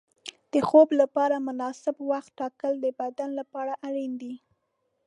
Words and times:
د 0.53 0.55
خوب 0.67 0.87
لپاره 1.01 1.35
مناسب 1.47 1.95
وخت 2.11 2.31
ټاکل 2.39 2.73
د 2.81 2.87
بدن 2.99 3.29
لپاره 3.39 3.73
اړین 3.87 4.11
دي. 4.21 4.33